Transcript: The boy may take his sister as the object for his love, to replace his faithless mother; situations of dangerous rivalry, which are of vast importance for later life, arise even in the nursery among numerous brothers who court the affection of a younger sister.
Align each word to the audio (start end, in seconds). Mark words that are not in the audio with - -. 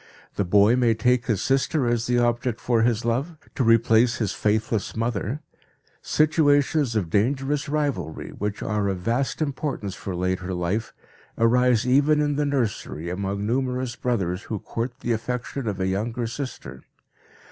The 0.35 0.43
boy 0.43 0.75
may 0.75 0.95
take 0.95 1.27
his 1.27 1.43
sister 1.43 1.85
as 1.85 2.07
the 2.07 2.17
object 2.17 2.59
for 2.59 2.81
his 2.81 3.05
love, 3.05 3.37
to 3.53 3.63
replace 3.63 4.15
his 4.15 4.33
faithless 4.33 4.95
mother; 4.95 5.41
situations 6.01 6.95
of 6.95 7.11
dangerous 7.11 7.69
rivalry, 7.69 8.29
which 8.31 8.63
are 8.63 8.87
of 8.87 8.97
vast 8.97 9.43
importance 9.43 9.93
for 9.93 10.15
later 10.15 10.55
life, 10.55 10.91
arise 11.37 11.85
even 11.85 12.19
in 12.19 12.35
the 12.35 12.47
nursery 12.47 13.11
among 13.11 13.45
numerous 13.45 13.95
brothers 13.95 14.41
who 14.41 14.57
court 14.57 15.01
the 15.01 15.11
affection 15.13 15.67
of 15.67 15.79
a 15.79 15.85
younger 15.85 16.25
sister. 16.25 16.81